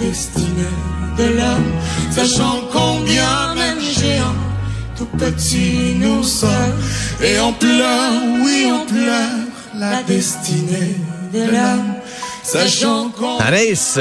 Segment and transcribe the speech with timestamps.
[0.00, 0.76] Destinée
[1.18, 1.72] de l'homme,
[2.10, 4.34] sachant combien même géant,
[4.96, 6.50] tout petit nous sommes.
[7.22, 8.12] Et on pleure,
[8.44, 9.46] oui on pleure
[9.78, 10.96] la destinée
[11.32, 11.94] de l'homme,
[12.42, 13.46] sachant combien...
[13.46, 13.98] Anaïs,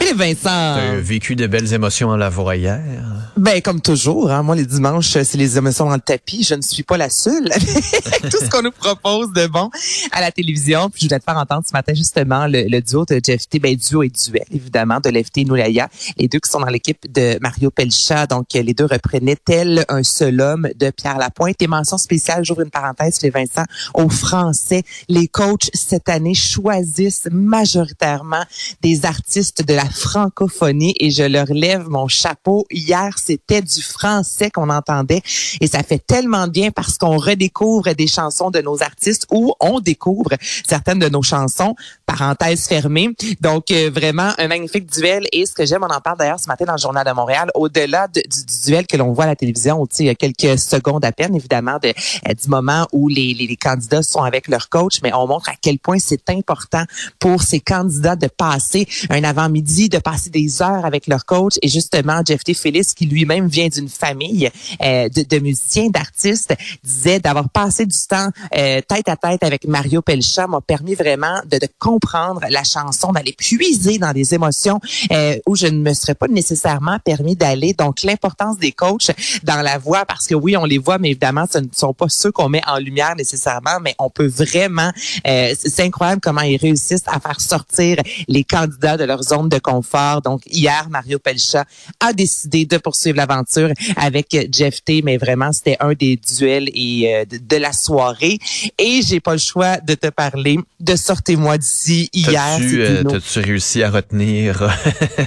[0.00, 3.17] Et Vincent, t'as vécu de belles émotions en la hier.
[3.38, 6.42] Ben comme toujours, hein, moi les dimanches, c'est les émotions dans le tapis.
[6.42, 9.70] Je ne suis pas la seule avec tout ce qu'on nous propose de bon
[10.10, 10.90] à la télévision.
[10.90, 14.02] Puis je voulais te faire entendre ce matin justement le, duo de JFT, ben duo
[14.02, 18.26] et duel évidemment de l'FT Noulaya, les deux qui sont dans l'équipe de Mario Pelcha.
[18.26, 21.62] Donc les deux reprenaient tel un seul homme de Pierre Lapointe.
[21.62, 24.82] Et mention spéciale, j'ouvre une parenthèse, les Vincent, aux Français.
[25.08, 28.44] Les coachs cette année choisissent majoritairement
[28.82, 32.66] des artistes de la francophonie et je leur lève mon chapeau.
[32.70, 35.22] Hier, c'était du français qu'on entendait
[35.60, 39.80] et ça fait tellement bien parce qu'on redécouvre des chansons de nos artistes ou on
[39.80, 40.30] découvre
[40.66, 41.74] certaines de nos chansons,
[42.06, 43.10] parenthèse fermée.
[43.40, 46.48] Donc, euh, vraiment, un magnifique duel et ce que j'aime, on en parle d'ailleurs ce
[46.48, 49.28] matin dans le Journal de Montréal, au-delà de- du, du duel que l'on voit à
[49.28, 53.08] la télévision, il y a quelques secondes à peine, évidemment, de, euh, du moment où
[53.08, 56.84] les, les, candidats sont avec leur coach, mais on montre à quel point c'est important
[57.18, 61.54] pour ces candidats de passer un avant-midi, de passer des heures avec leur coach.
[61.62, 62.54] Et justement, Jeff T.
[62.54, 64.50] Phillips, qui lui-même vient d'une famille
[64.82, 66.54] euh, de, musiciens, d'artistes,
[66.84, 71.40] disait d'avoir passé du temps euh, tête à tête avec Mario Pelcha m'a permis vraiment
[71.50, 74.80] de, de comprendre la chanson, d'aller puiser dans des émotions
[75.12, 77.74] euh, où je ne me serais pas nécessairement permis d'aller.
[77.74, 79.10] Donc, l'importance des coachs
[79.42, 82.08] dans la voix, parce que oui, on les voit, mais évidemment, ce ne sont pas
[82.08, 84.90] ceux qu'on met en lumière nécessairement, mais on peut vraiment,
[85.26, 87.96] euh, c'est incroyable comment ils réussissent à faire sortir
[88.28, 90.22] les candidats de leur zone de confort.
[90.22, 91.64] Donc, hier, Mario Pelcha
[92.00, 97.14] a décidé de poursuivre l'aventure avec Jeff T, mais vraiment, c'était un des duels et
[97.14, 98.38] euh, de, de la soirée.
[98.78, 102.56] Et j'ai pas le choix de te parler de Sortez-moi d'ici hier.
[102.58, 103.02] T'as-tu euh,
[103.36, 104.68] réussi à retenir euh,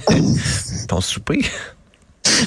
[0.87, 1.41] ton souper?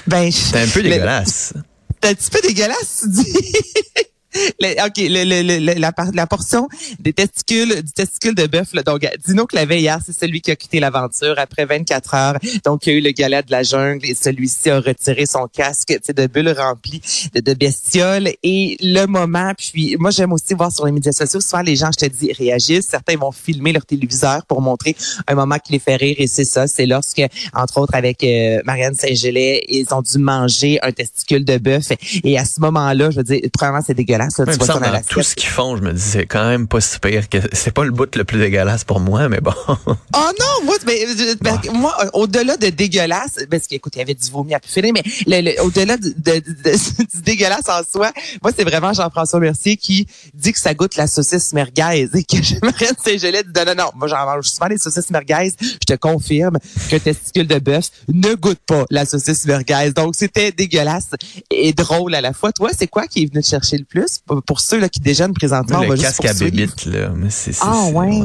[0.07, 1.55] ben, C'était un peu dégueulasse.
[2.03, 3.33] C'est un petit peu dégueulasse, tu dis.
[4.61, 6.69] Le- OK, le, le, la, la portion
[6.99, 10.81] des testicules, du testicule de bœuf, donc Dino Clavet hier, c'est celui qui a quitté
[10.81, 12.39] l'aventure après 24 heures.
[12.65, 15.47] Donc, il y a eu le gala de la jungle et celui-ci a retiré son
[15.47, 17.01] casque de bulles remplies
[17.35, 18.31] de, de bestioles.
[18.43, 21.91] Et le moment, puis moi, j'aime aussi voir sur les médias sociaux, souvent les gens,
[21.93, 22.89] je te dis, réagissent.
[22.89, 24.97] Certains vont filmer leur téléviseur pour montrer
[25.27, 26.17] un moment qui les fait rire.
[26.19, 27.23] Et c'est ça, c'est lorsque,
[27.55, 31.93] entre autres, avec euh, Marianne Saint-Gelais, ils ont dû manger un testicule de bœuf.
[32.25, 34.24] Et à ce moment-là, je veux dire, premièrement, c'est dégueulasse.
[34.45, 34.59] Là, tu
[34.93, 37.39] dans tout ce qu'ils font, je me dis, c'est quand même pas si pire que
[37.53, 39.53] c'est pas le bout le plus dégueulasse pour moi, mais bon.
[39.67, 39.77] Oh
[40.15, 44.55] non, moi, ben, moi, euh, au-delà de dégueulasse, parce qu'écoute, il y avait du vomi
[44.55, 48.53] à pu finir, mais le- le- au-delà de, de- de- du dégueulasse en soi, moi,
[48.57, 52.89] c'est vraiment Jean-François Mercier qui dit que ça goûte la saucisse merguez et que j'aimerais
[53.05, 55.53] Saint-Gelais dit non, non, non, moi, j'en mange souvent les saucisses merguez.
[55.61, 56.59] Je te confirme
[56.91, 59.93] que testicule de bœuf ne goûte pas la saucisse merguez.
[59.95, 61.09] Donc, c'était dégueulasse
[61.51, 62.53] et drôle à la fois.
[62.53, 64.14] Toi, c'est quoi qui est venu te chercher le plus?
[64.47, 67.11] Pour, ceux là, qui déjeunent présentement, on le va juste casque à bébite, là.
[67.15, 68.21] Mais c'est, c'est, Ah, ouais.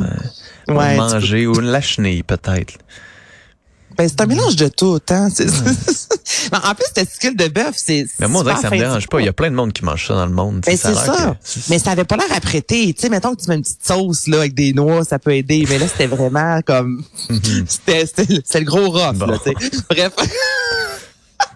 [0.68, 2.76] Ou Ouais, manger ou la chenille, peut-être.
[3.98, 5.28] Ben, c'est un mélange de tout, hein.
[6.54, 8.06] En plus, testicule de bœuf, c'est.
[8.20, 9.20] Mais moi, on dirait que ça me dérange pas.
[9.20, 10.62] Il y a plein de monde qui mange ça dans le monde.
[10.66, 11.36] Ben, c'est ça.
[11.44, 12.94] que- Mais ça avait pas l'air apprêté.
[12.94, 15.32] Tu sais, mettons que tu mets une petite sauce, là, avec des noix, ça peut
[15.36, 15.66] aider.
[15.70, 17.04] Mais là, c'était vraiment comme,
[17.68, 19.26] c'était, c'était, le- c'est le gros rough, Bon.
[19.26, 19.38] là.
[19.90, 20.14] Bref.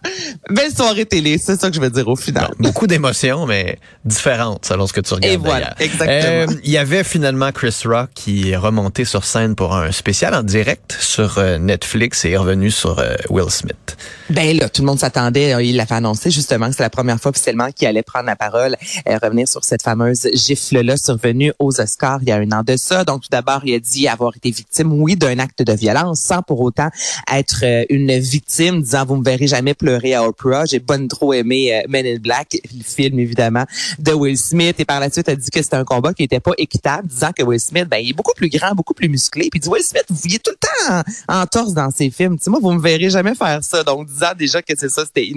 [0.50, 2.50] Belle soirée télé, c'est ça que je veux dire au final.
[2.60, 5.34] Bon, beaucoup d'émotions, mais différentes selon ce que tu regardes.
[5.34, 6.54] Et voilà, exactement.
[6.54, 10.34] Euh, Il y avait finalement Chris Rock qui est remonté sur scène pour un spécial
[10.36, 13.98] en direct sur euh, Netflix et est revenu sur euh, Will Smith.
[14.30, 15.54] Ben là, tout le monde s'attendait.
[15.54, 18.26] euh, Il l'a fait annoncer justement que c'est la première fois officiellement qu'il allait prendre
[18.26, 18.76] la parole,
[19.08, 22.76] euh, revenir sur cette fameuse gifle-là survenue aux Oscars il y a un an de
[22.78, 23.04] ça.
[23.06, 26.42] Donc tout d'abord, il a dit avoir été victime, oui, d'un acte de violence, sans
[26.42, 26.90] pour autant
[27.34, 30.66] être euh, une victime, disant vous me verrez jamais pleurer aller à Oprah.
[30.66, 33.66] J'ai bonne trop aimé euh, Men in Black, le film évidemment
[34.00, 34.76] de Will Smith.
[34.80, 37.32] Et par la suite, elle dit que c'était un combat qui était pas équitable, disant
[37.36, 39.50] que Will Smith, ben, il est beaucoup plus grand, beaucoup plus musclé.
[39.50, 42.38] Puis dit Will Smith, vous voyez tout le temps en, torse dans ses films.
[42.38, 43.84] Tu sais, moi, vous me verrez jamais faire ça.
[43.84, 45.32] Donc, disant déjà que c'est ça, c'était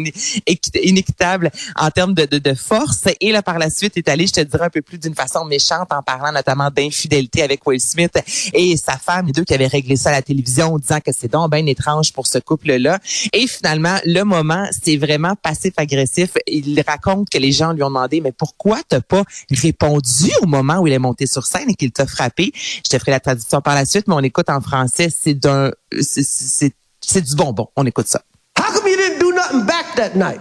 [0.83, 3.05] inéquitable en termes de, de, de, force.
[3.21, 5.45] Et là, par la suite, est allé, je te dirais, un peu plus d'une façon
[5.45, 8.13] méchante en parlant notamment d'infidélité avec Will Smith
[8.53, 11.31] et sa femme, les deux qui avaient réglé ça à la télévision, disant que c'est
[11.31, 12.99] donc bien étrange pour ce couple-là.
[13.33, 16.31] Et finalement, le moment, c'est vraiment passif-agressif.
[16.47, 20.79] Il raconte que les gens lui ont demandé, mais pourquoi t'as pas répondu au moment
[20.79, 22.53] où il est monté sur scène et qu'il t'a frappé?
[22.55, 25.09] Je te ferai la traduction par la suite, mais on écoute en français.
[25.11, 25.71] C'est d'un,
[26.01, 27.69] c'est du bonbon.
[27.77, 28.23] On écoute ça.
[28.59, 30.41] How come you didn't do nothing back that night?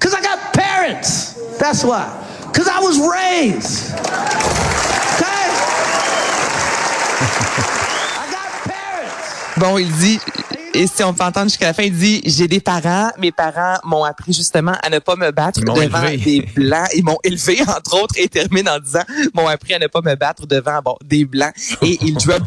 [0.00, 1.36] Cause I got parents.
[1.58, 2.06] That's why.
[2.52, 3.94] Cause I was raised.
[9.58, 10.18] Bon, il dit,
[10.74, 13.78] et si on peut entendre jusqu'à la fin, il dit, j'ai des parents, mes parents
[13.84, 15.88] m'ont appris justement à ne pas me battre devant des
[16.56, 16.90] blancs.
[16.94, 19.02] Ils m'ont élevé, entre autres, et termine en disant,
[19.34, 21.52] m'ont appris à ne pas me battre devant, bon, des blancs.
[21.82, 22.42] Et il drop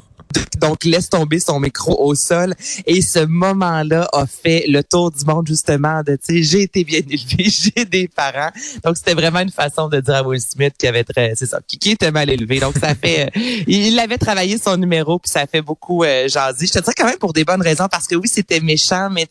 [0.60, 2.54] donc laisse tomber son micro au sol.
[2.86, 6.84] Et ce moment-là a fait le tour du monde justement de, tu sais, j'ai été
[6.84, 8.52] bien élevé, j'ai des parents.
[8.84, 11.60] Donc c'était vraiment une façon de dire à Will Smith qui avait très, c'est ça,
[11.68, 12.60] qui, était mal élevé.
[12.60, 16.68] Donc ça fait, euh, il avait travaillé son numéro puis ça fait beaucoup euh, jaser.
[16.68, 19.28] Je te dirais quand même pour des bonnes raisons parce que oui c'était méchant, mais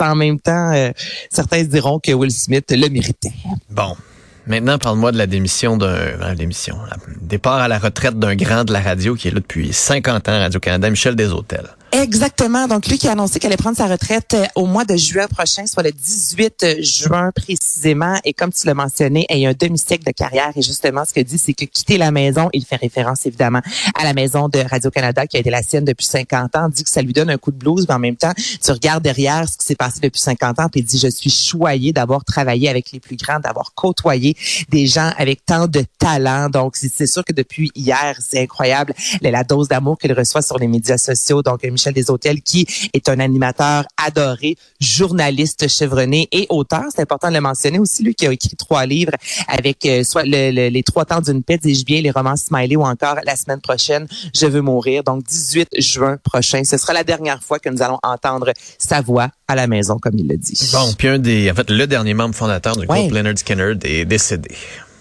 [0.00, 0.90] en même temps, euh,
[1.30, 3.32] certains diront que Will Smith le méritait.
[3.70, 3.96] Bon,
[4.46, 6.76] Maintenant, parle-moi de la démission d'un euh, démission,
[7.22, 10.38] départ à la retraite d'un grand de la radio qui est là depuis 50 ans
[10.38, 11.70] Radio-Canada, Michel Deshôtels.
[12.02, 12.66] Exactement.
[12.66, 15.28] Donc, lui qui a annoncé qu'elle allait prendre sa retraite euh, au mois de juin
[15.28, 18.16] prochain, soit le 18 juin précisément.
[18.24, 20.50] Et comme tu l'as mentionné, il y a un demi-siècle de carrière.
[20.56, 23.60] Et justement, ce que dit, c'est que quitter la maison, il fait référence évidemment
[23.96, 26.90] à la maison de Radio-Canada qui a été la sienne depuis 50 ans, dit que
[26.90, 29.56] ça lui donne un coup de blues, mais en même temps, tu regardes derrière ce
[29.56, 32.90] qui s'est passé depuis 50 ans, puis il dit, je suis choyé d'avoir travaillé avec
[32.90, 34.36] les plus grands, d'avoir côtoyé
[34.68, 36.48] des gens avec tant de talent.
[36.48, 40.66] Donc, c'est sûr que depuis hier, c'est incroyable la dose d'amour qu'il reçoit sur les
[40.66, 41.40] médias sociaux.
[41.42, 41.62] Donc,
[41.92, 46.84] des Hôtels, qui est un animateur adoré, journaliste chevronné et auteur.
[46.94, 49.12] C'est important de le mentionner aussi, lui qui a écrit trois livres
[49.48, 53.16] avec euh, soit les trois temps d'une paix, dis-je bien, les romans Smiley ou encore
[53.24, 55.02] la semaine prochaine, Je veux mourir.
[55.04, 59.28] Donc 18 juin prochain, ce sera la dernière fois que nous allons entendre sa voix
[59.48, 60.70] à la maison, comme il l'a dit.
[60.72, 64.04] Bon, puis un des, en fait, le dernier membre fondateur du groupe, Leonard Skinner, est
[64.04, 64.54] décédé.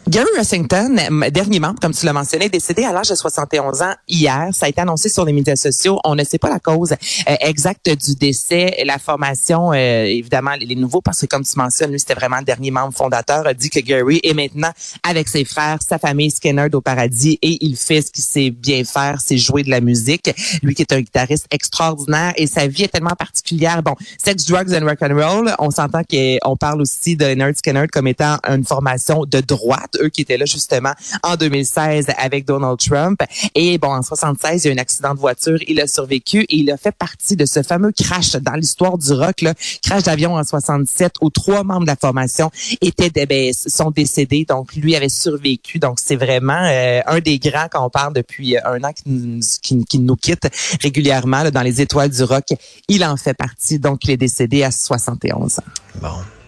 [0.10, 0.98] Gary Rossington,
[1.32, 4.50] dernier membre, comme tu l'as mentionné, décédé à l'âge de 71 ans hier.
[4.52, 5.98] Ça a été annoncé sur les médias sociaux.
[6.04, 8.84] On ne sait pas la cause euh, exacte du décès.
[8.86, 12.44] La formation, euh, évidemment, les nouveaux, parce que comme tu mentionnes, lui, c'était vraiment le
[12.44, 14.72] dernier membre fondateur, a dit que Gary est maintenant
[15.04, 18.84] avec ses frères, sa famille Skinner au paradis et il fait ce qu'il sait bien
[18.84, 20.30] faire, c'est jouer de la musique.
[20.64, 23.82] Lui qui est un guitariste extraordinaire et sa vie est tellement particulière.
[23.82, 27.88] Bon, sex, drugs and rock and roll, on s'entend qu'on parle aussi de Nerd Skinner
[27.88, 30.94] comme étant une formation de droite eux qui étaient là justement
[31.24, 33.22] en 2016 avec Donald Trump.
[33.56, 35.58] Et bon, en 76, il y a eu un accident de voiture.
[35.68, 39.12] Il a survécu et il a fait partie de ce fameux crash dans l'histoire du
[39.14, 42.52] rock, là, crash d'avion en 67 où trois membres de la formation
[42.82, 44.46] étaient ben, sont décédés.
[44.48, 45.80] Donc lui avait survécu.
[45.80, 50.16] Donc c'est vraiment euh, un des grands qu'on parle depuis un an qui, qui, nous
[50.16, 50.48] quitte
[50.82, 52.46] régulièrement dans les étoiles du rock.
[52.88, 53.80] Il en fait partie.
[53.80, 55.64] Donc il est décédé à 71 ans.
[56.02, 56.43] Bon.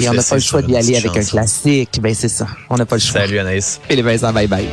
[0.00, 2.00] Et on n'a pas le choix d'y aller avec un classique.
[2.00, 2.46] Ben, c'est ça.
[2.70, 3.20] On n'a pas le choix.
[3.20, 3.80] Salut Anaïs.
[3.88, 4.68] Et les bye bye.